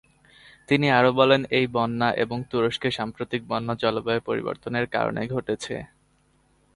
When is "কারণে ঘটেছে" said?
4.87-5.75